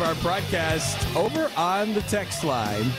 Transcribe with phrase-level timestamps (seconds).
[0.00, 0.06] 2023.
[0.06, 2.90] our broadcast over on the text line.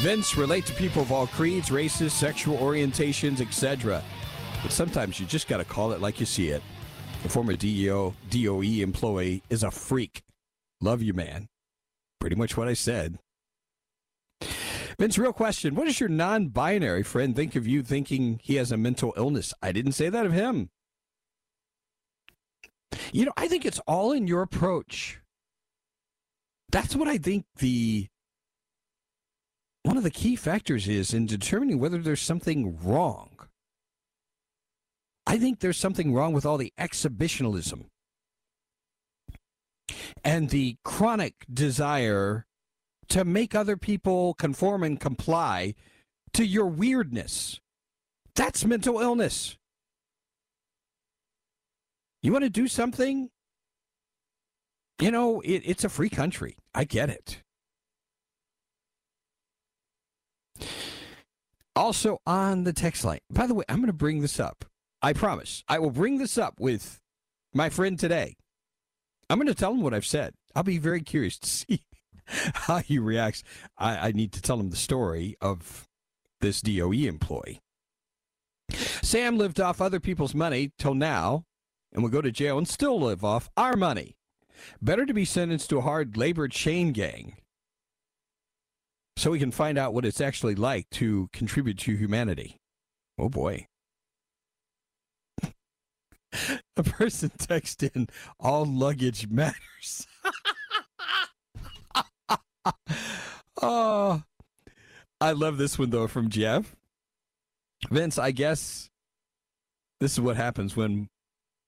[0.00, 4.02] Vince, relate to people of all creeds, races, sexual orientations, etc.
[4.62, 6.62] But sometimes you just got to call it like you see it.
[7.22, 10.22] The former DEO, DOE employee is a freak.
[10.80, 11.48] Love you, man.
[12.20, 13.18] Pretty much what I said.
[14.98, 15.74] Vince, real question.
[15.74, 19.54] What does your non binary friend think of you thinking he has a mental illness?
[19.62, 20.70] I didn't say that of him.
[23.12, 25.21] You know, I think it's all in your approach.
[26.72, 28.08] That's what I think the
[29.82, 33.28] one of the key factors is in determining whether there's something wrong.
[35.26, 37.86] I think there's something wrong with all the exhibitionism
[40.24, 42.46] and the chronic desire
[43.08, 45.74] to make other people conform and comply
[46.32, 47.60] to your weirdness.
[48.34, 49.56] That's mental illness.
[52.22, 53.30] You want to do something?
[55.00, 56.56] You know, it, it's a free country.
[56.74, 57.42] I get it.
[61.74, 63.20] Also on the text line.
[63.30, 64.64] By the way, I'm going to bring this up.
[65.00, 65.64] I promise.
[65.68, 67.00] I will bring this up with
[67.54, 68.36] my friend today.
[69.28, 70.34] I'm going to tell him what I've said.
[70.54, 71.82] I'll be very curious to see
[72.26, 73.42] how he reacts.
[73.78, 75.88] I, I need to tell him the story of
[76.40, 77.60] this DOE employee.
[78.70, 81.44] Sam lived off other people's money till now
[81.92, 84.16] and will go to jail and still live off our money.
[84.80, 87.36] Better to be sentenced to a hard labor chain gang
[89.16, 92.56] so we can find out what it's actually like to contribute to humanity.
[93.18, 93.66] Oh boy.
[96.76, 98.08] A person text in
[98.40, 100.06] all luggage matters.
[103.62, 104.22] oh,
[105.20, 106.74] I love this one though from Jeff.
[107.90, 108.88] Vince, I guess
[110.00, 111.08] this is what happens when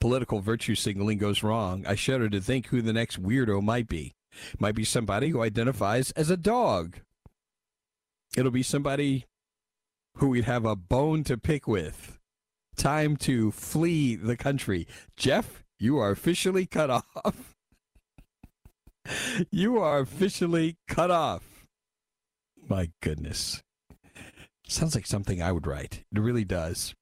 [0.05, 1.83] political virtue signaling goes wrong.
[1.87, 4.13] I shudder to think who the next weirdo might be.
[4.59, 6.99] Might be somebody who identifies as a dog.
[8.37, 9.25] It'll be somebody
[10.19, 12.19] who we'd have a bone to pick with.
[12.77, 14.87] Time to flee the country.
[15.17, 17.55] Jeff, you are officially cut off.
[19.51, 21.65] you are officially cut off.
[22.69, 23.63] My goodness.
[24.69, 26.05] Sounds like something I would write.
[26.15, 26.95] It really does.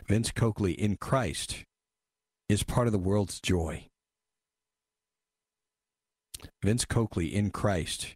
[0.07, 1.63] Vince Coakley in Christ
[2.50, 3.88] is part of the world's joy.
[6.62, 8.16] Vince Coakley in Christ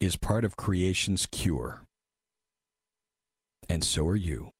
[0.00, 1.82] is part of creation's cure.
[3.68, 4.50] And so are you.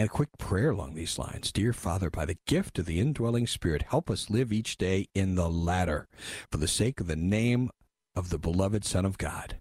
[0.00, 1.52] And a quick prayer along these lines.
[1.52, 5.34] Dear Father, by the gift of the indwelling Spirit, help us live each day in
[5.34, 6.08] the latter
[6.50, 7.68] for the sake of the name
[8.16, 9.60] of the beloved Son of God.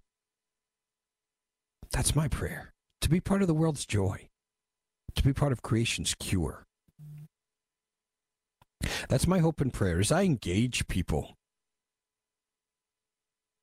[1.92, 2.72] That's my prayer.
[3.02, 4.30] To be part of the world's joy,
[5.14, 6.66] to be part of creation's cure.
[9.10, 11.36] That's my hope and prayer as I engage people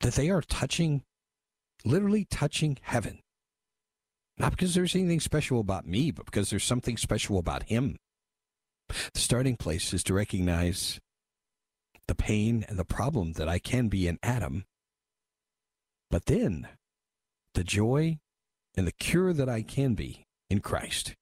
[0.01, 1.05] that they are touching,
[1.87, 3.21] literally touching heaven.
[4.39, 7.97] Not because there's anything special about me, but because there's something special about him.
[8.89, 11.01] The starting place is to recognize
[12.07, 14.65] the pain and the problem that I can be in Adam,
[16.11, 16.69] but then
[17.55, 18.19] the joy
[18.77, 21.15] and the cure that I can be in Christ.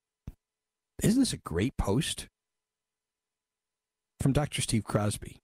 [1.03, 2.29] Isn't this a great post
[4.21, 4.61] from Dr.
[4.61, 5.39] Steve Crosby?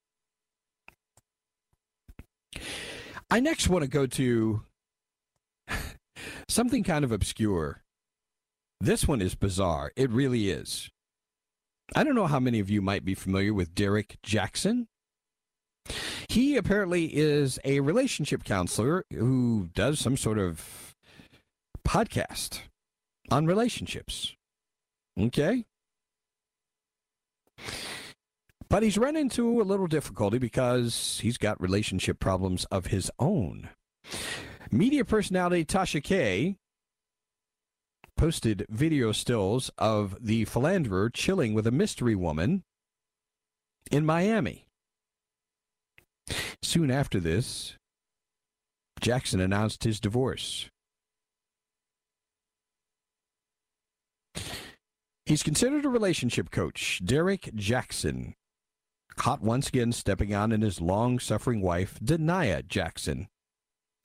[3.31, 4.63] I next want to go to
[6.49, 7.83] something kind of obscure.
[8.81, 9.93] This one is bizarre.
[9.97, 10.91] It really is.
[11.95, 14.89] I don't know how many of you might be familiar with Derek Jackson.
[16.29, 20.95] He apparently is a relationship counselor who does some sort of
[21.87, 22.61] podcast
[23.31, 24.35] on relationships.
[25.19, 25.65] Okay?
[28.69, 33.69] But he's run into a little difficulty because he's got relationship problems of his own.
[34.73, 36.55] Media personality Tasha K
[38.17, 42.63] posted video stills of the philanderer chilling with a mystery woman
[43.91, 44.67] in Miami.
[46.63, 47.77] Soon after this,
[49.01, 50.69] Jackson announced his divorce.
[55.27, 58.35] He's considered a relationship coach, Derek Jackson,
[59.17, 63.27] caught once again stepping on in his long suffering wife, Denia Jackson.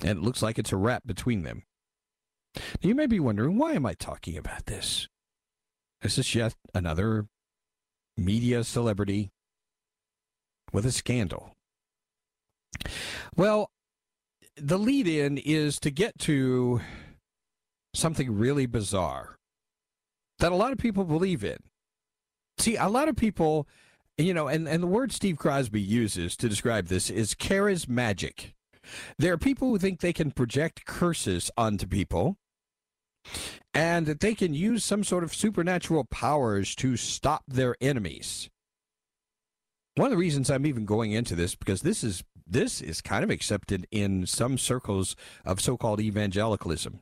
[0.02, 1.64] And it looks like it's a wrap between them.
[2.56, 5.08] Now, you may be wondering, why am I talking about this?
[6.02, 7.28] Is This is yet another
[8.18, 9.32] media celebrity
[10.72, 11.54] with a scandal.
[13.36, 13.70] Well,
[14.56, 16.82] the lead in is to get to
[17.94, 19.38] something really bizarre
[20.40, 21.58] that a lot of people believe in.
[22.58, 23.68] See, a lot of people,
[24.18, 28.52] you know, and, and the word Steve Crosby uses to describe this is charismagic.
[29.18, 32.38] There are people who think they can project curses onto people
[33.74, 38.50] and that they can use some sort of supernatural powers to stop their enemies.
[39.96, 43.24] One of the reasons I'm even going into this because this is this is kind
[43.24, 47.00] of accepted in some circles of so-called evangelicalism.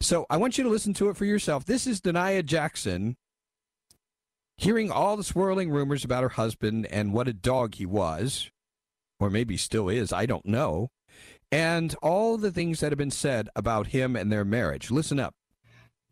[0.00, 1.64] So I want you to listen to it for yourself.
[1.64, 3.16] This is Denia Jackson
[4.56, 8.50] hearing all the swirling rumors about her husband and what a dog he was,
[9.20, 10.88] or maybe still is, I don't know,
[11.50, 14.90] and all the things that have been said about him and their marriage.
[14.90, 15.34] Listen up.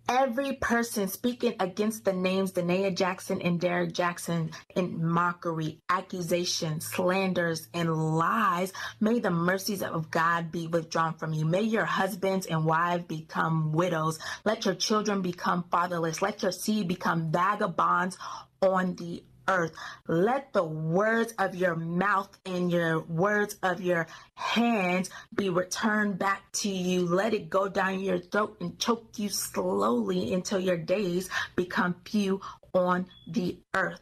[0.09, 7.69] Every person speaking against the names Denia Jackson and Derek Jackson in mockery, accusation, slanders,
[7.73, 11.45] and lies, may the mercies of God be withdrawn from you.
[11.45, 14.19] May your husbands and wives become widows.
[14.45, 16.21] Let your children become fatherless.
[16.21, 18.19] Let your seed become vagabonds
[18.61, 19.73] on the earth.
[20.07, 26.43] Let the words of your mouth and your words of your hands be returned back
[26.53, 27.07] to you.
[27.07, 32.41] Let it go down your throat and choke you slowly until your days become few
[32.75, 34.01] on the earth.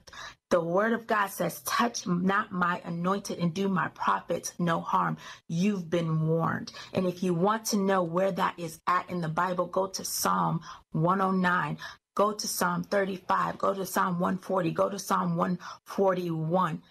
[0.51, 5.17] The word of God says, Touch not my anointed and do my prophets no harm.
[5.47, 6.73] You've been warned.
[6.93, 10.05] And if you want to know where that is at in the Bible, go to
[10.05, 11.79] Psalm 109.
[12.17, 16.83] Go to Psalm 35, go to Psalm 140, go to Psalm 141,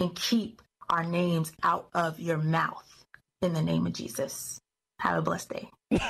[0.00, 3.04] and keep our names out of your mouth
[3.42, 4.60] in the name of Jesus.
[5.00, 5.68] Have a blessed day.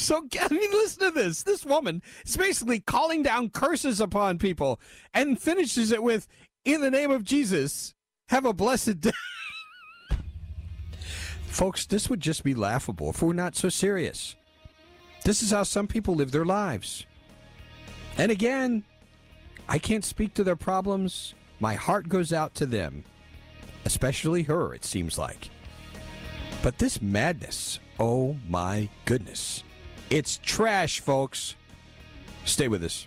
[0.00, 1.42] So, I mean, listen to this.
[1.42, 4.80] This woman is basically calling down curses upon people
[5.12, 6.26] and finishes it with,
[6.64, 7.92] in the name of Jesus,
[8.30, 9.10] have a blessed day.
[11.46, 14.36] Folks, this would just be laughable if we're not so serious.
[15.24, 17.06] This is how some people live their lives.
[18.16, 18.84] And again,
[19.68, 21.34] I can't speak to their problems.
[21.60, 23.04] My heart goes out to them,
[23.84, 25.50] especially her, it seems like.
[26.62, 29.62] But this madness, oh my goodness.
[30.08, 31.54] It's trash, folks.
[32.44, 33.06] Stay with us.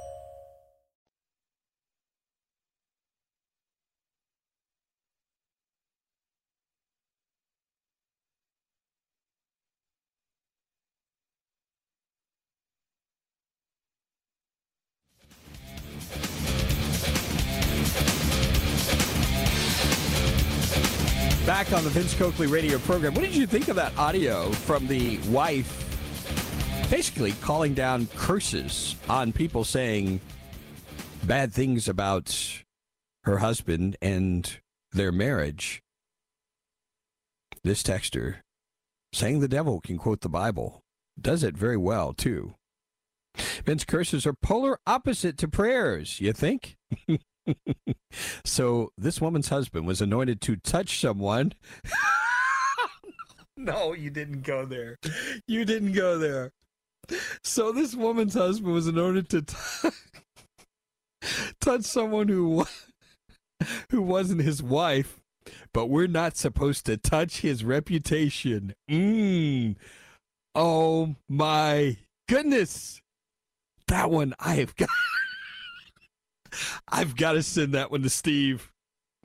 [21.91, 23.13] Vince Coakley radio program.
[23.13, 25.87] What did you think of that audio from the wife
[26.89, 30.21] basically calling down curses on people saying
[31.25, 32.63] bad things about
[33.25, 34.59] her husband and
[34.93, 35.81] their marriage?
[37.63, 38.37] This texter
[39.11, 40.81] saying the devil can quote the Bible
[41.19, 42.55] does it very well, too.
[43.65, 46.77] Vince curses are polar opposite to prayers, you think?
[48.45, 51.53] so this woman's husband was anointed to touch someone.
[53.57, 54.97] no, you didn't go there.
[55.47, 56.51] You didn't go there.
[57.43, 59.89] So this woman's husband was anointed to t-
[61.61, 62.65] touch someone who
[63.89, 65.19] who wasn't his wife,
[65.73, 68.73] but we're not supposed to touch his reputation.
[68.89, 69.75] Mm.
[70.55, 73.01] Oh my goodness.
[73.87, 74.89] That one I have got
[76.87, 78.71] I've got to send that one to Steve.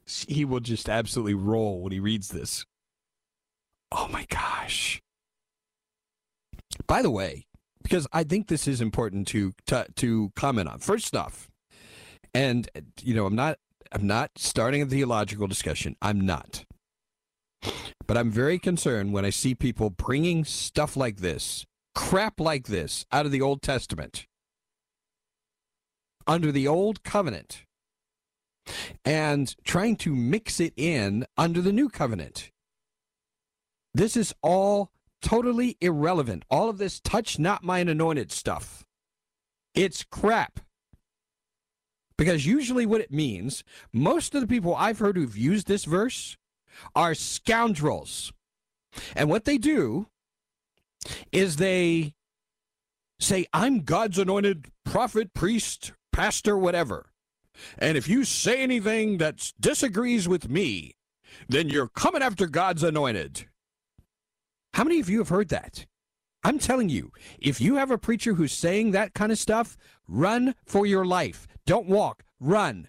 [0.07, 2.65] He will just absolutely roll when he reads this.
[3.93, 5.01] Oh my gosh.
[6.87, 7.47] By the way,
[7.83, 10.79] because I think this is important to to, to comment on.
[10.79, 11.49] First off,
[12.35, 12.69] and
[13.03, 13.59] you know, I'm not
[13.93, 15.97] I'm not starting a theological discussion.
[16.03, 16.65] I'm not.
[18.07, 21.65] But I'm very concerned when I see people bringing stuff like this,
[21.95, 24.27] crap like this out of the Old Testament
[26.27, 27.65] under the old covenant
[29.05, 32.51] and trying to mix it in under the new covenant.
[33.95, 34.91] This is all
[35.23, 36.45] totally irrelevant.
[36.51, 38.85] All of this touch not mine anointed stuff.
[39.75, 40.61] It's crap.
[42.19, 46.37] Because usually what it means, most of the people I've heard who've used this verse
[46.95, 48.33] are scoundrels.
[49.15, 50.07] And what they do
[51.31, 52.15] is they
[53.21, 57.11] say, I'm God's anointed prophet, priest, pastor, whatever.
[57.77, 60.95] And if you say anything that disagrees with me,
[61.47, 63.45] then you're coming after God's anointed.
[64.73, 65.85] How many of you have heard that?
[66.43, 69.77] I'm telling you, if you have a preacher who's saying that kind of stuff,
[70.09, 71.47] run for your life.
[71.67, 72.89] Don't walk, run.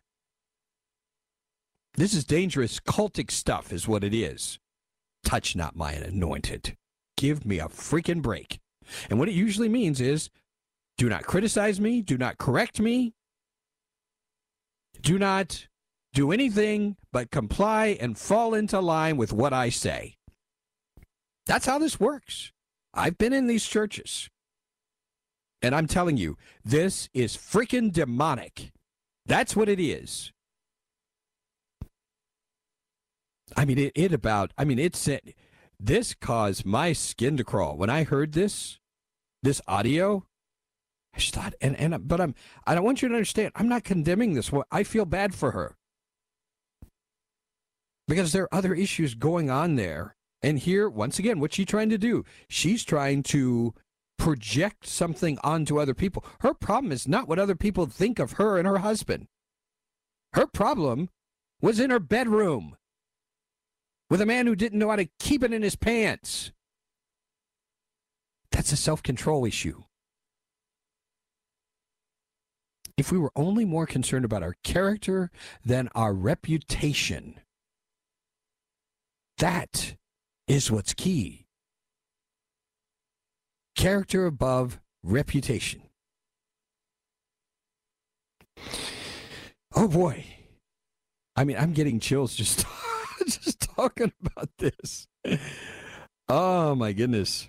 [1.96, 4.58] This is dangerous cultic stuff, is what it is.
[5.26, 6.78] Touch not my anointed.
[7.18, 8.60] Give me a freaking break.
[9.10, 10.30] And what it usually means is
[10.98, 13.14] do not criticize me, do not correct me,
[15.08, 15.68] do not
[16.12, 20.18] do anything but comply and fall into line with what I say.
[21.46, 22.52] That's how this works.
[22.94, 24.30] I've been in these churches.
[25.62, 26.36] And I'm telling you,
[26.66, 28.74] this is freaking demonic.
[29.26, 30.34] That's what it is.
[33.56, 35.34] I mean, it, it about, I mean, it said,
[35.80, 37.78] this caused my skin to crawl.
[37.78, 38.78] When I heard this,
[39.42, 40.26] this audio,
[41.18, 42.36] I just thought, and, and, but I'm,
[42.68, 44.52] I don't want you to understand, I'm not condemning this.
[44.72, 45.76] I feel bad for her.
[48.08, 50.16] Because there are other issues going on there.
[50.44, 52.24] And here, once again, what's she trying to do?
[52.48, 53.74] She's trying to
[54.20, 56.24] project something onto other people.
[56.42, 59.28] Her problem is not what other people think of her and her husband.
[60.34, 61.10] Her problem
[61.62, 62.78] was in her bedroom
[64.12, 66.52] with a man who didn't know how to keep it in his pants.
[68.52, 69.82] That's a self control issue.
[72.98, 75.30] If we were only more concerned about our character
[75.64, 77.40] than our reputation.
[79.38, 79.96] That
[80.48, 81.46] is what's key.
[83.76, 85.84] Character above reputation.
[89.76, 90.26] Oh boy.
[91.36, 92.66] I mean, I'm getting chills just
[93.28, 95.08] just talking about this.
[96.28, 97.48] Oh my goodness.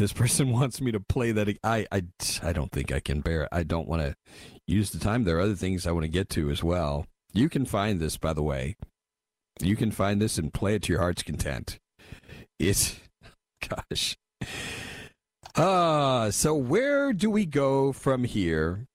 [0.00, 1.46] This person wants me to play that.
[1.62, 2.02] I, I,
[2.42, 3.50] I don't think I can bear it.
[3.52, 4.16] I don't want to
[4.66, 5.24] use the time.
[5.24, 7.06] There are other things I want to get to as well.
[7.34, 8.76] You can find this, by the way.
[9.60, 11.78] You can find this and play it to your heart's content.
[12.58, 12.98] It's,
[13.68, 14.16] gosh.
[15.54, 18.86] Uh, so where do we go from here?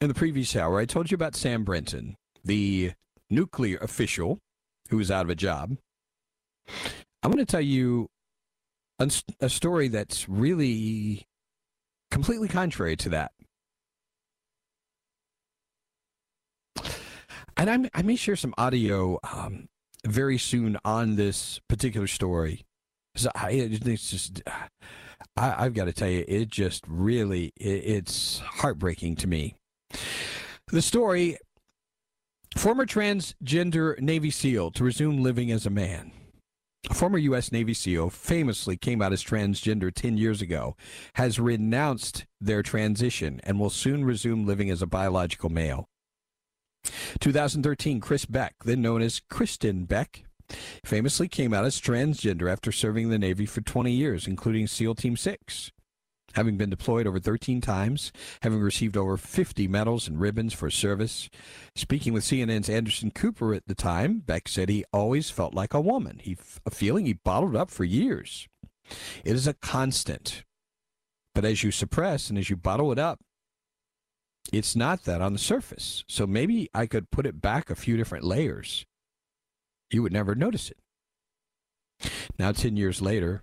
[0.00, 2.92] In the previous hour, I told you about Sam Brinton, the
[3.28, 4.38] nuclear official
[4.88, 5.76] who was out of a job.
[7.22, 8.08] I'm going to tell you
[8.98, 9.10] a,
[9.40, 11.26] a story that's really
[12.10, 13.32] completely contrary to that.
[17.58, 19.68] And I'm, i may share some audio um,
[20.06, 22.66] very soon on this particular story.
[23.16, 24.42] So I, it's just,
[25.36, 29.54] I, have got to tell you, it just really, it, it's heartbreaking to me.
[30.70, 31.38] The story
[32.56, 36.12] former transgender Navy SEAL to resume living as a man.
[36.92, 37.52] Former U.S.
[37.52, 40.76] Navy SEAL famously came out as transgender 10 years ago,
[41.14, 45.88] has renounced their transition, and will soon resume living as a biological male.
[47.20, 50.24] 2013, Chris Beck, then known as Kristin Beck,
[50.84, 54.94] famously came out as transgender after serving in the Navy for 20 years, including SEAL
[54.94, 55.72] Team 6
[56.36, 58.12] having been deployed over 13 times,
[58.42, 61.30] having received over 50 medals and ribbons for service.
[61.74, 65.80] Speaking with CNN's Anderson Cooper at the time, Beck said he always felt like a
[65.80, 68.46] woman, he, a feeling he bottled up for years.
[69.24, 70.44] It is a constant.
[71.34, 73.18] But as you suppress and as you bottle it up,
[74.52, 76.04] it's not that on the surface.
[76.06, 78.84] So maybe I could put it back a few different layers.
[79.90, 82.10] You would never notice it.
[82.38, 83.42] Now, 10 years later,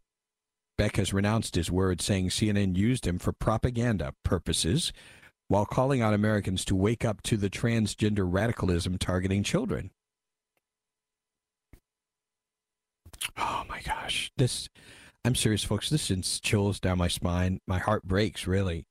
[0.77, 4.91] Beck has renounced his words, saying CNN used him for propaganda purposes
[5.47, 9.91] while calling on Americans to wake up to the transgender radicalism targeting children.
[13.37, 14.31] Oh my gosh.
[14.37, 14.69] This,
[15.23, 15.89] I'm serious, folks.
[15.89, 17.59] This sends chills down my spine.
[17.67, 18.85] My heart breaks, really.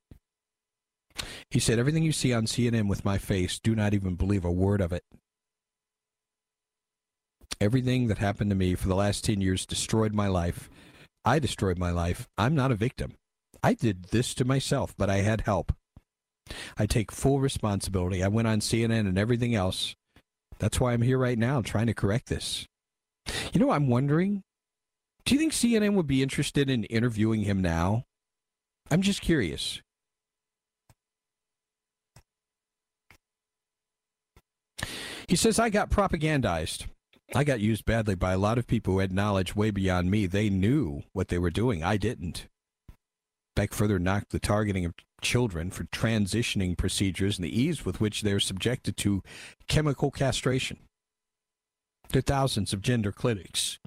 [1.49, 4.51] He said, Everything you see on CNN with my face, do not even believe a
[4.51, 5.03] word of it.
[7.59, 10.69] Everything that happened to me for the last 10 years destroyed my life
[11.25, 12.27] I destroyed my life.
[12.37, 13.15] I'm not a victim.
[13.61, 15.73] I did this to myself, but I had help.
[16.77, 18.23] I take full responsibility.
[18.23, 19.95] I went on CNN and everything else.
[20.59, 22.67] That's why I'm here right now trying to correct this.
[23.53, 24.43] You know, I'm wondering
[25.25, 28.03] do you think CNN would be interested in interviewing him now?
[28.91, 29.81] I'm just curious.
[35.29, 36.87] He says, I got propagandized.
[37.35, 40.27] I got used badly by a lot of people who had knowledge way beyond me.
[40.27, 41.83] They knew what they were doing.
[41.83, 42.47] I didn't.
[43.55, 48.21] Beck further knocked the targeting of children for transitioning procedures and the ease with which
[48.21, 49.23] they're subjected to
[49.67, 50.79] chemical castration.
[52.09, 53.79] There are thousands of gender clinics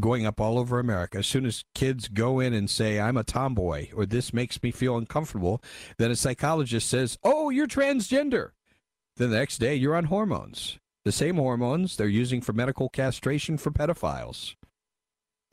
[0.00, 1.18] going up all over America.
[1.18, 4.72] As soon as kids go in and say, I'm a tomboy, or this makes me
[4.72, 5.62] feel uncomfortable,
[5.98, 8.50] then a psychologist says, Oh, you're transgender.
[9.16, 10.78] Then the next day, you're on hormones
[11.10, 14.54] the same hormones they're using for medical castration for pedophiles.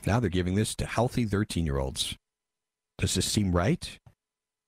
[0.06, 2.15] Now they're giving this to healthy 13 year olds.
[3.00, 3.98] Does this seem right?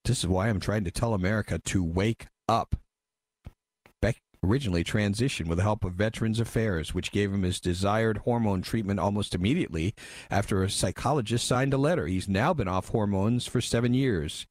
[0.06, 2.76] This is why I'm trying to tell America to wake up.
[4.02, 8.64] Beck originally transitioned with the help of Veterans Affairs, which gave him his desired hormone
[8.64, 9.94] treatment almost immediately
[10.32, 12.08] after a psychologist signed a letter.
[12.08, 14.48] He's now been off hormones for seven years.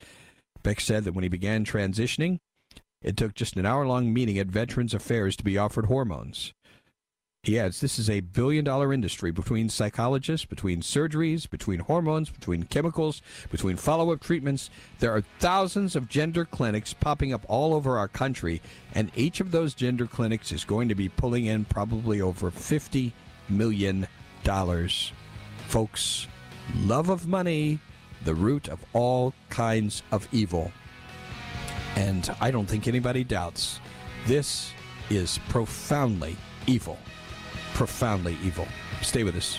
[0.63, 2.39] Beck said that when he began transitioning,
[3.03, 6.53] it took just an hour long meeting at Veterans Affairs to be offered hormones.
[7.45, 12.65] He adds this is a billion dollar industry between psychologists, between surgeries, between hormones, between
[12.65, 14.71] chemicals, between follow up treatments.
[14.99, 18.61] There are thousands of gender clinics popping up all over our country,
[18.93, 23.13] and each of those gender clinics is going to be pulling in probably over $50
[23.49, 24.09] million.
[25.69, 26.27] Folks,
[26.77, 27.79] love of money,
[28.25, 30.73] the root of all kinds of evil.
[31.99, 33.81] And I don't think anybody doubts
[34.27, 34.73] this
[35.11, 36.37] is profoundly
[36.69, 36.97] evil.
[37.75, 38.69] Profoundly evil.
[39.03, 39.59] Stay with us.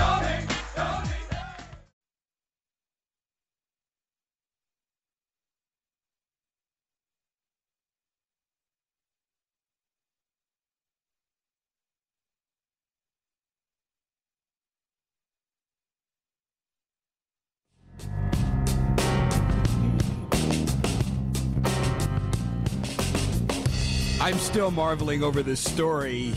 [24.21, 26.35] I'm still marveling over this story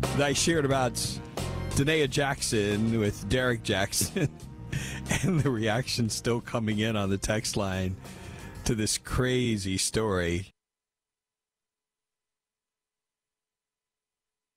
[0.00, 0.94] that I shared about
[1.74, 4.28] Danae Jackson with Derek Jackson
[5.24, 7.96] and the reaction still coming in on the text line
[8.64, 10.52] to this crazy story.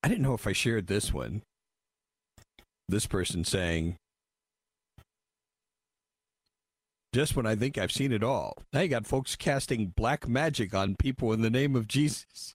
[0.03, 1.41] I didn't know if I shared this one.
[2.88, 3.97] This person saying,
[7.13, 8.53] just when I think I've seen it all.
[8.71, 12.53] Now you got folks casting black magic on people in the name of Jesus.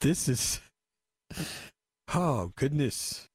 [0.00, 0.60] This is.
[2.14, 3.26] Oh, goodness.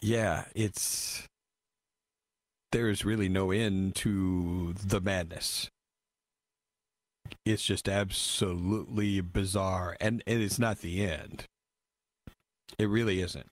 [0.00, 1.26] Yeah, it's.
[2.72, 5.70] There's really no end to the madness.
[7.44, 9.96] It's just absolutely bizarre.
[10.00, 11.44] And, and it's not the end.
[12.78, 13.48] It really isn't.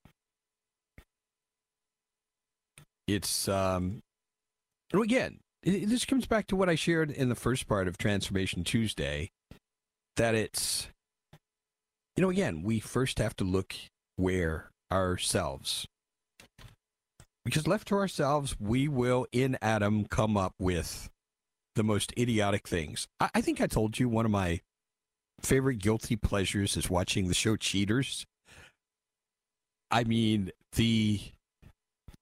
[3.07, 3.49] It's.
[3.49, 4.03] um
[4.93, 9.31] again, this comes back to what I shared in the first part of Transformation Tuesday
[10.17, 10.89] that it's
[12.17, 13.75] you know, again, we first have to look
[14.17, 15.87] where ourselves.
[17.45, 21.11] Because left to ourselves, we will, in Adam, come up with
[21.75, 23.09] the most idiotic things.
[23.19, 24.61] I, I think I told you one of my
[25.41, 28.27] favorite guilty pleasures is watching the show Cheaters.
[29.91, 31.21] I mean, the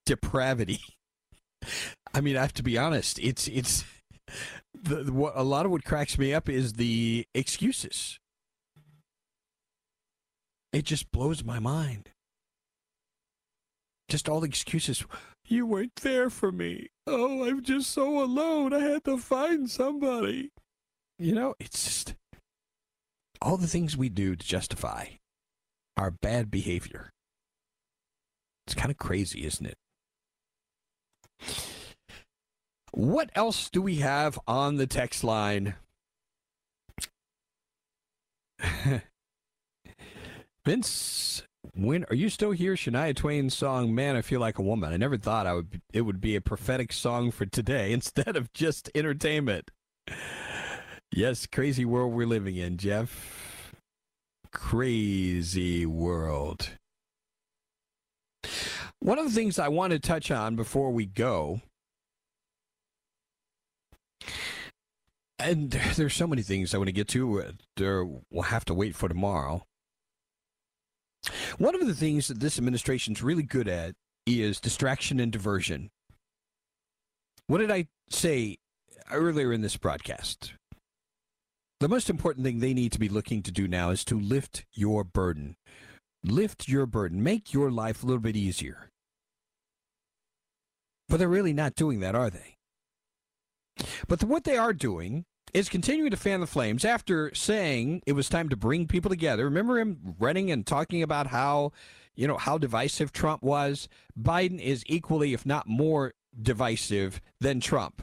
[0.07, 0.81] depravity.
[2.14, 3.18] I mean, I have to be honest.
[3.18, 3.85] It's it's
[4.74, 8.19] the, the, what a lot of what cracks me up is the excuses.
[10.72, 12.11] It just blows my mind.
[14.09, 15.04] Just all the excuses.
[15.44, 16.88] You weren't there for me.
[17.06, 18.72] Oh, I'm just so alone.
[18.72, 20.52] I had to find somebody.
[21.18, 22.14] You know, it's just
[23.42, 25.06] all the things we do to justify
[25.96, 27.11] our bad behavior.
[28.66, 29.76] It's kind of crazy, isn't it?
[32.92, 35.74] What else do we have on the text line?
[40.66, 41.42] Vince,
[41.75, 42.75] when are you still here?
[42.75, 45.81] Shania Twain's song "Man, I Feel Like a Woman." I never thought I would.
[45.92, 49.70] It would be a prophetic song for today instead of just entertainment.
[51.12, 53.73] Yes, crazy world we're living in, Jeff.
[54.53, 56.70] Crazy world.
[59.01, 61.62] One of the things I want to touch on before we go,
[65.38, 67.40] and there's so many things I want to get to.
[67.40, 69.64] Uh, there, we'll have to wait for tomorrow.
[71.59, 73.95] One of the things that this administration's really good at
[74.27, 75.90] is distraction and diversion.
[77.47, 78.59] What did I say
[79.11, 80.55] earlier in this broadcast?
[81.81, 84.66] The most important thing they need to be looking to do now is to lift
[84.73, 85.57] your burden.
[86.23, 87.23] Lift your burden.
[87.23, 88.90] Make your life a little bit easier.
[91.09, 92.57] But they're really not doing that, are they?
[94.07, 98.12] But the, what they are doing is continuing to fan the flames after saying it
[98.12, 99.44] was time to bring people together.
[99.44, 101.72] Remember him running and talking about how,
[102.14, 103.88] you know, how divisive Trump was?
[104.20, 108.03] Biden is equally, if not more, divisive than Trump.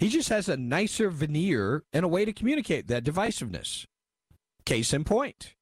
[0.00, 3.86] He just has a nicer veneer and a way to communicate that divisiveness.
[4.64, 5.54] Case in point.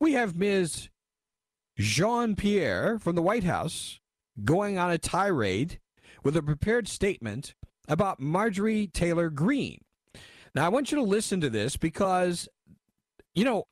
[0.00, 0.88] We have Ms.
[1.76, 4.00] Jean Pierre from the White House
[4.44, 5.80] going on a tirade
[6.22, 7.54] with a prepared statement
[7.88, 9.80] about Marjorie Taylor Greene.
[10.54, 12.48] Now, I want you to listen to this because,
[13.34, 13.66] you know,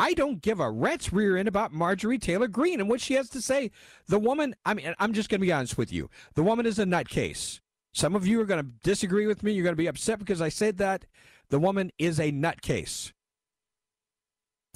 [0.00, 3.28] I don't give a rat's rear end about Marjorie Taylor Greene and what she has
[3.30, 3.70] to say.
[4.06, 6.08] The woman, I mean, I'm just going to be honest with you.
[6.34, 7.60] The woman is a nutcase.
[7.92, 9.52] Some of you are going to disagree with me.
[9.52, 11.06] You're going to be upset because I said that.
[11.50, 13.12] The woman is a nutcase.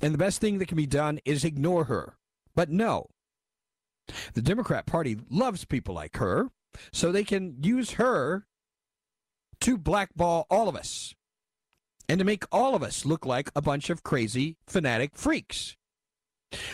[0.01, 2.17] And the best thing that can be done is ignore her.
[2.55, 3.07] But no.
[4.35, 6.49] The Democrat Party loves people like her,
[6.93, 8.47] so they can use her
[9.63, 11.15] to blackball all of us
[12.09, 15.77] and to make all of us look like a bunch of crazy fanatic freaks.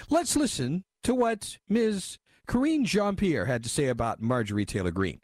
[0.09, 2.19] Let's listen to what Ms.
[2.47, 5.21] Karine Jean Pierre had to say about Marjorie Taylor Greene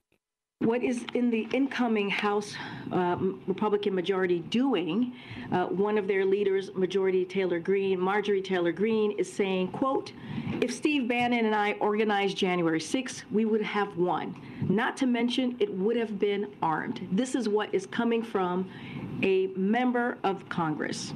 [0.65, 2.55] what is in the incoming House
[2.91, 5.15] uh, Republican majority doing?
[5.53, 10.13] Uh, one of their leaders, Majority Taylor Greene, Marjorie Taylor Greene, is saying, quote,
[10.61, 14.35] if Steve Bannon and I organized January 6th, we would have won.
[14.63, 17.07] Not to mention, it would have been armed.
[17.13, 18.69] This is what is coming from
[19.23, 21.13] a member of Congress.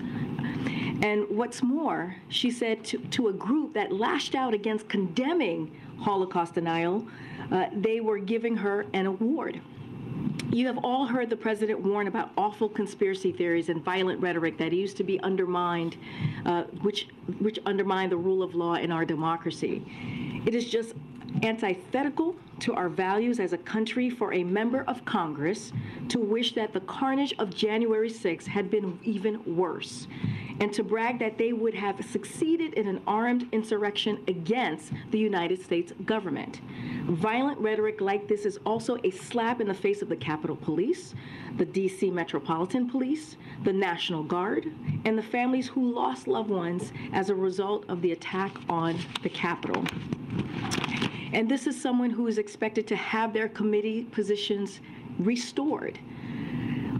[1.02, 5.70] And what's more, she said to, to a group that lashed out against condemning
[6.00, 7.06] Holocaust denial,
[7.50, 9.60] uh, they were giving her an award.
[10.50, 14.72] You have all heard the president warn about awful conspiracy theories and violent rhetoric that
[14.72, 15.96] used to be undermined,
[16.46, 17.08] uh, which
[17.38, 19.84] which undermine the rule of law in our democracy.
[20.46, 20.94] It is just
[21.42, 25.72] antithetical to our values as a country for a member of Congress
[26.08, 30.06] to wish that the carnage of January 6 had been even worse
[30.60, 35.62] and to brag that they would have succeeded in an armed insurrection against the United
[35.62, 36.60] States government.
[37.06, 41.14] Violent rhetoric like this is also a slap in the face of the Capitol Police,
[41.56, 44.72] the DC Metropolitan Police, the National Guard,
[45.04, 49.28] and the families who lost loved ones as a result of the attack on the
[49.28, 49.84] Capitol.
[51.32, 54.80] And this is someone who is expected to have their committee positions
[55.18, 55.98] restored.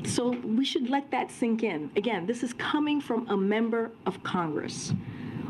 [0.05, 1.91] So we should let that sink in.
[1.97, 4.93] Again, this is coming from a member of Congress.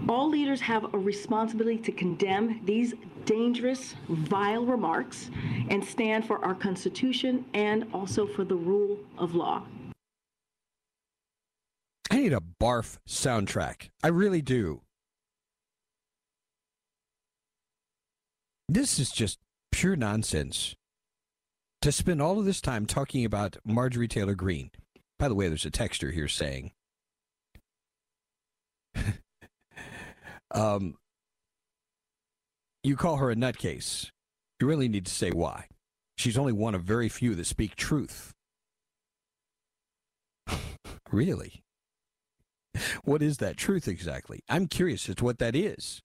[0.08, 2.94] All leaders have a responsibility to condemn these
[3.26, 5.30] dangerous, vile remarks
[5.68, 9.64] and stand for our Constitution and also for the rule of law.
[12.10, 13.90] I need a barf soundtrack.
[14.02, 14.80] I really do.
[18.68, 19.38] This is just
[19.72, 20.74] pure nonsense.
[21.82, 24.70] To spend all of this time talking about Marjorie Taylor Greene.
[25.18, 26.72] By the way, there's a texter here saying,
[30.50, 30.96] um,
[32.82, 34.10] you call her a nutcase.
[34.60, 35.66] You really need to say why.
[36.16, 38.34] She's only one of very few that speak truth.
[41.12, 41.62] really?
[43.04, 44.40] What is that truth exactly?
[44.48, 46.02] I'm curious as to what that is.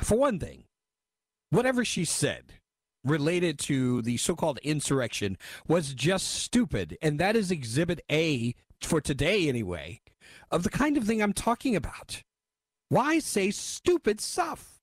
[0.00, 0.64] For one thing,
[1.50, 2.54] whatever she said
[3.04, 5.36] related to the so called insurrection
[5.68, 6.96] was just stupid.
[7.02, 10.00] And that is exhibit A, for today anyway,
[10.50, 12.22] of the kind of thing I'm talking about.
[12.88, 14.80] Why say stupid stuff?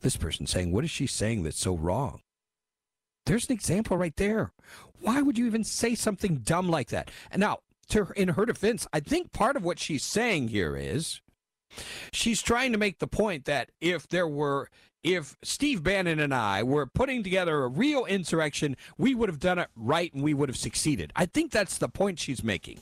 [0.00, 2.20] This person saying, What is she saying that's so wrong?
[3.26, 4.52] There's an example right there.
[5.00, 7.10] Why would you even say something dumb like that?
[7.30, 11.20] And now, to in her defense, I think part of what she's saying here is
[12.12, 14.68] She's trying to make the point that if there were
[15.04, 19.58] if Steve Bannon and I were putting together a real insurrection, we would have done
[19.58, 21.12] it right and we would have succeeded.
[21.14, 22.80] I think that's the point she's making.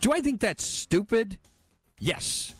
[0.00, 1.38] Do I think that's stupid?
[1.98, 2.54] Yes.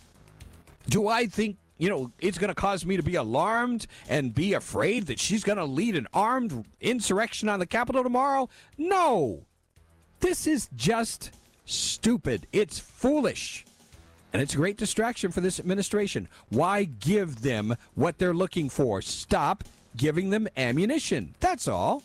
[0.88, 4.54] Do I think, you know, it's going to cause me to be alarmed and be
[4.54, 8.48] afraid that she's going to lead an armed insurrection on the Capitol tomorrow?
[8.78, 9.44] No.
[10.20, 11.30] This is just
[11.66, 12.46] stupid.
[12.52, 13.66] It's foolish.
[14.34, 16.28] And it's a great distraction for this administration.
[16.48, 19.00] Why give them what they're looking for?
[19.00, 19.62] Stop
[19.96, 21.36] giving them ammunition.
[21.38, 22.02] That's all.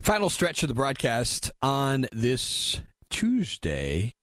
[0.00, 4.14] Final stretch of the broadcast on this Tuesday.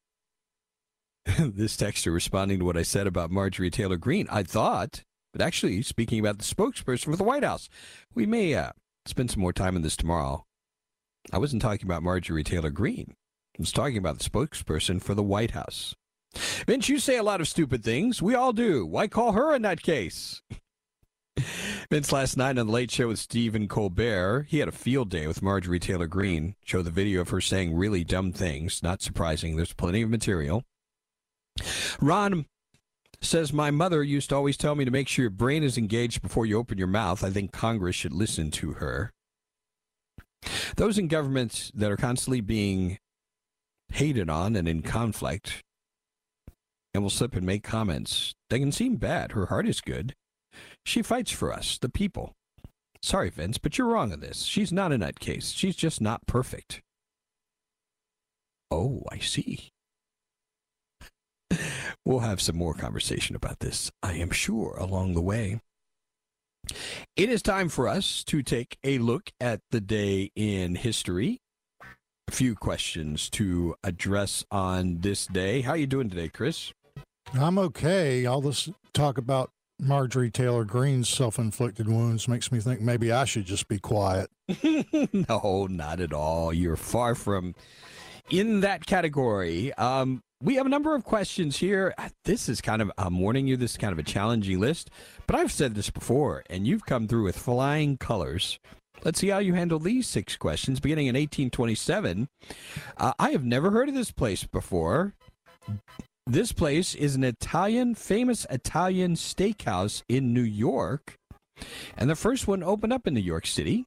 [1.37, 4.27] this texter responding to what I said about Marjorie Taylor Greene.
[4.31, 7.69] I thought, but actually speaking about the spokesperson for the White House.
[8.15, 8.71] We may uh,
[9.05, 10.45] spend some more time on this tomorrow.
[11.31, 13.13] I wasn't talking about Marjorie Taylor Greene.
[13.55, 15.93] I was talking about the spokesperson for the White House.
[16.65, 18.19] Vince, you say a lot of stupid things.
[18.19, 18.83] We all do.
[18.83, 20.41] Why call her a nutcase?
[21.89, 25.25] Vince last night on the Late Show with Stephen Colbert, he had a field day
[25.25, 26.55] with Marjorie Taylor Greene.
[26.65, 28.83] Show the video of her saying really dumb things.
[28.83, 29.55] Not surprising.
[29.55, 30.63] There's plenty of material.
[32.01, 32.45] Ron
[33.21, 36.21] says my mother used to always tell me to make sure your brain is engaged
[36.21, 37.23] before you open your mouth.
[37.23, 39.13] I think Congress should listen to her.
[40.75, 42.99] Those in government that are constantly being
[43.93, 45.63] hated on and in conflict
[46.93, 49.31] and will slip and make comments, they can seem bad.
[49.31, 50.15] Her heart is good.
[50.87, 52.33] She fights for us, the people.
[53.01, 54.43] Sorry, Vince, but you're wrong on this.
[54.43, 55.53] She's not a nutcase.
[55.53, 56.81] She's just not perfect.
[58.71, 59.73] Oh, I see.
[62.05, 65.59] we'll have some more conversation about this, I am sure, along the way.
[67.17, 71.41] It is time for us to take a look at the day in history.
[72.29, 75.63] A few questions to address on this day.
[75.63, 76.71] How are you doing today, Chris?
[77.33, 78.25] I'm okay.
[78.25, 83.45] All this talk about Marjorie Taylor Greene's self-inflicted wounds makes me think maybe I should
[83.45, 84.29] just be quiet.
[85.13, 86.51] no, not at all.
[86.51, 87.53] You're far from
[88.29, 89.73] in that category.
[89.73, 91.93] Um, we have a number of questions here.
[92.25, 94.89] This is kind of, I'm warning you, this is kind of a challenging list,
[95.25, 98.59] but I've said this before, and you've come through with flying colors.
[99.03, 100.79] Let's see how you handle these six questions.
[100.79, 102.29] Beginning in 1827,
[102.97, 105.13] uh, I have never heard of this place before.
[106.27, 111.15] This place is an Italian, famous Italian steakhouse in New York,
[111.97, 113.85] and the first one opened up in New York City.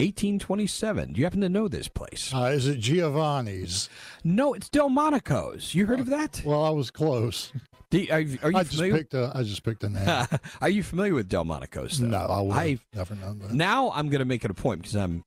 [0.00, 1.12] 1827.
[1.12, 2.32] Do you happen to know this place?
[2.34, 3.88] Uh, is it Giovanni's?
[4.24, 5.72] No, it's Delmonico's.
[5.72, 6.42] You heard of that?
[6.44, 7.52] Well, I was close.
[7.92, 8.98] You, are, you- are you I just familiar?
[8.98, 9.30] picked a.
[9.32, 10.26] I just picked a name.
[10.60, 12.00] are you familiar with Delmonico's?
[12.00, 12.08] Though?
[12.08, 13.52] no, I would I've- never known that.
[13.52, 15.22] Now I'm going to make it a point because I'm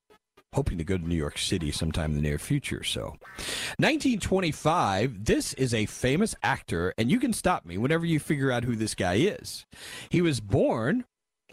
[0.58, 2.84] hoping to go to New York City sometime in the near future.
[2.84, 3.16] So,
[3.78, 8.64] 1925, this is a famous actor, and you can stop me whenever you figure out
[8.64, 9.68] who this guy is.
[10.10, 11.06] He was born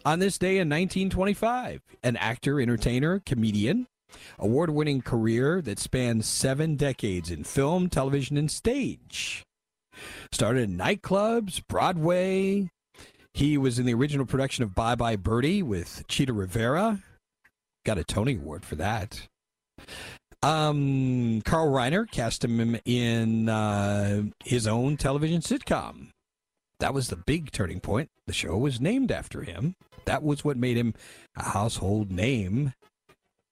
[0.03, 3.85] on this day in 1925, an actor, entertainer, comedian.
[4.39, 9.43] Award winning career that spans seven decades in film, television, and stage.
[10.31, 12.71] Started in nightclubs, Broadway.
[13.35, 17.03] He was in the original production of Bye Bye Birdie with Chita Rivera.
[17.85, 19.27] Got a Tony Award for that.
[20.41, 26.09] Um, Carl Reiner cast him in uh, his own television sitcom.
[26.79, 28.09] That was the big turning point.
[28.27, 29.75] The show was named after him.
[30.05, 30.93] That was what made him
[31.37, 32.73] a household name.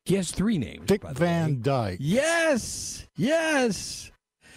[0.06, 0.88] He has three names.
[0.88, 1.56] Dick by the Van way.
[1.62, 1.98] Dyke.
[2.02, 4.12] Yes, yes.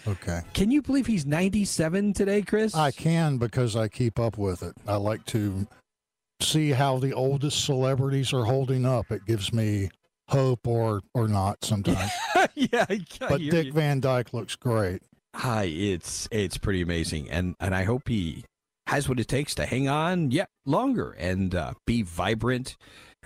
[0.07, 0.41] Okay.
[0.53, 2.75] Can you believe he's 97 today, Chris?
[2.75, 4.73] I can because I keep up with it.
[4.87, 5.67] I like to
[6.41, 9.11] see how the oldest celebrities are holding up.
[9.11, 9.89] It gives me
[10.29, 12.11] hope or or not sometimes.
[12.55, 13.73] yeah, I but Dick you.
[13.73, 15.01] Van Dyke looks great.
[15.35, 18.43] Hi, it's it's pretty amazing, and and I hope he
[18.87, 22.77] has what it takes to hang on yet longer and uh, be vibrant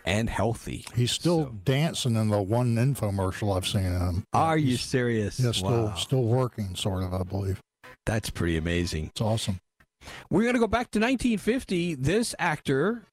[0.05, 0.83] and healthy.
[0.95, 4.23] He's still dancing in the one infomercial I've seen him.
[4.33, 5.39] Are you serious?
[5.39, 5.95] Yeah, still Wow.
[5.95, 7.13] still working, sort of.
[7.13, 7.59] I believe.
[8.07, 9.07] That's pretty amazing.
[9.11, 9.59] It's awesome.
[10.29, 11.95] We're going to go back to 1950.
[11.95, 13.03] This actor,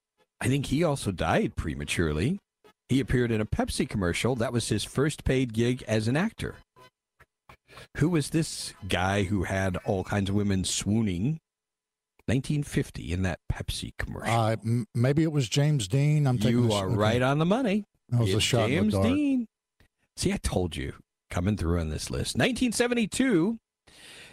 [0.41, 2.39] I think he also died prematurely.
[2.89, 4.35] He appeared in a Pepsi commercial.
[4.35, 6.57] That was his first paid gig as an actor.
[7.99, 11.39] Who was this guy who had all kinds of women swooning?
[12.27, 14.35] 1950 in that Pepsi commercial.
[14.35, 16.27] Uh, m- maybe it was James Dean.
[16.27, 16.97] I'm thinking you it's- are okay.
[16.97, 17.85] right on the money.
[18.11, 19.05] That was a It's shot in the James dark.
[19.07, 19.47] Dean.
[20.17, 20.95] See, I told you,
[21.31, 22.37] coming through on this list.
[22.37, 23.59] 1972,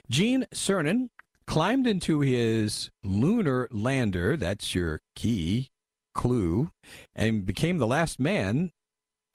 [0.09, 1.09] Gene Cernan
[1.47, 4.37] climbed into his lunar lander.
[4.37, 5.69] That's your key
[6.13, 6.71] clue,
[7.13, 8.71] and became the last man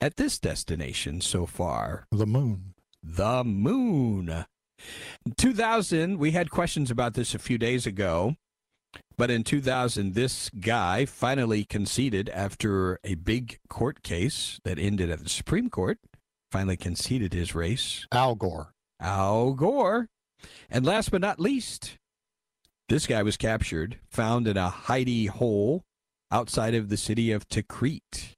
[0.01, 2.07] at this destination so far.
[2.11, 2.73] The moon.
[3.03, 4.45] The moon.
[5.37, 8.35] 2000, we had questions about this a few days ago.
[9.17, 15.23] But in 2000, this guy finally conceded after a big court case that ended at
[15.23, 15.99] the Supreme Court,
[16.51, 18.07] finally conceded his race.
[18.11, 18.73] Al Gore.
[18.99, 20.07] Al Gore.
[20.69, 21.99] And last but not least,
[22.91, 25.85] this guy was captured, found in a hidey hole
[26.29, 28.35] outside of the city of Tikrit.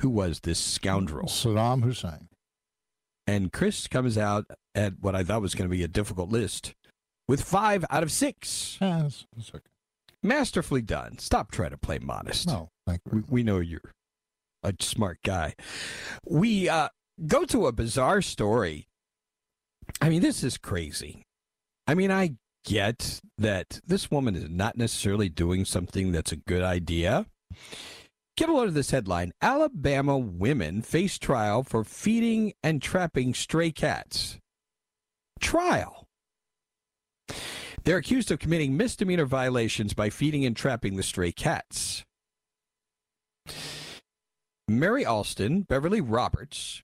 [0.00, 1.26] Who was this scoundrel?
[1.26, 2.28] Saddam Hussein.
[3.26, 6.72] And Chris comes out at what I thought was going to be a difficult list
[7.26, 8.78] with five out of six.
[8.80, 9.64] Yeah, that's, that's okay.
[10.22, 11.18] Masterfully done.
[11.18, 12.46] Stop trying to play modest.
[12.46, 13.24] No, thank you.
[13.28, 13.92] We, we know you're
[14.62, 15.54] a smart guy.
[16.24, 16.90] We uh,
[17.26, 18.86] go to a bizarre story.
[20.00, 21.24] I mean, this is crazy.
[21.88, 26.62] I mean, I get that this woman is not necessarily doing something that's a good
[26.62, 27.26] idea.
[28.36, 33.70] Get a load of this headline Alabama women face trial for feeding and trapping stray
[33.70, 34.38] cats.
[35.40, 36.06] Trial.
[37.84, 42.04] They're accused of committing misdemeanor violations by feeding and trapping the stray cats.
[44.68, 46.82] Mary Alston, Beverly Roberts.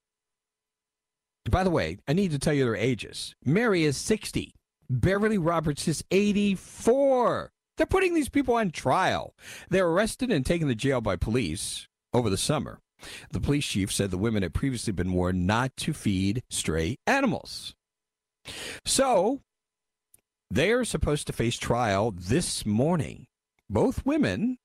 [1.49, 3.37] By the way, I need to tell you their ages.
[3.45, 4.56] Mary is 60.
[4.89, 7.51] Beverly Roberts is 84.
[7.77, 9.35] They're putting these people on trial.
[9.69, 12.79] They're arrested and taken to jail by police over the summer.
[13.31, 17.75] The police chief said the women had previously been warned not to feed stray animals.
[18.87, 19.41] So,
[20.51, 23.27] they are supposed to face trial this morning.
[23.69, 24.59] Both women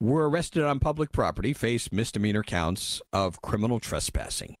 [0.00, 4.56] were arrested on public property, face misdemeanor counts of criminal trespassing.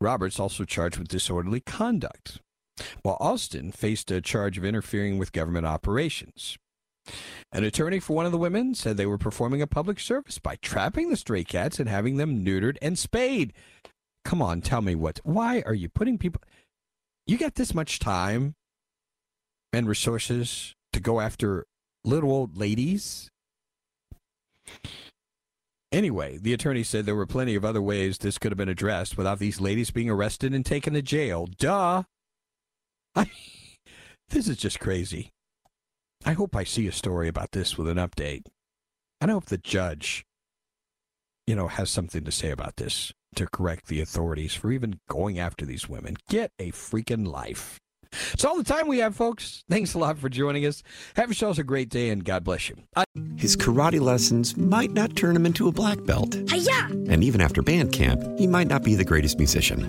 [0.00, 2.40] Roberts also charged with disorderly conduct,
[3.02, 6.56] while Alston faced a charge of interfering with government operations.
[7.50, 10.56] An attorney for one of the women said they were performing a public service by
[10.62, 13.52] trapping the stray cats and having them neutered and spayed.
[14.24, 15.20] Come on, tell me what.
[15.24, 16.40] Why are you putting people.
[17.26, 18.54] You got this much time
[19.72, 21.66] and resources to go after
[22.04, 23.30] little old ladies?
[25.90, 29.18] Anyway, the attorney said there were plenty of other ways this could have been addressed
[29.18, 31.46] without these ladies being arrested and taken to jail.
[31.58, 32.04] Duh.
[33.14, 33.30] I,
[34.30, 35.30] this is just crazy.
[36.24, 38.46] I hope I see a story about this with an update.
[39.20, 40.24] And I hope the judge,
[41.46, 45.38] you know, has something to say about this to correct the authorities for even going
[45.38, 46.16] after these women.
[46.28, 47.78] Get a freaking life.
[48.34, 49.64] It's all the time we have, folks.
[49.70, 50.82] Thanks a lot for joining us.
[51.16, 52.76] Have yourselves a great day, and God bless you.
[52.94, 53.04] I-
[53.36, 56.36] His karate lessons might not turn him into a black belt.
[56.50, 56.88] Hi-ya!
[57.08, 59.88] And even after band camp, he might not be the greatest musician.